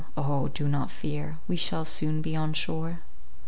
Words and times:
O, 0.17 0.47
do 0.47 0.67
not 0.67 0.89
fear, 0.89 1.37
we 1.47 1.55
shall 1.55 1.85
soon 1.85 2.23
be 2.23 2.35
on 2.35 2.53
shore!" 2.53 3.01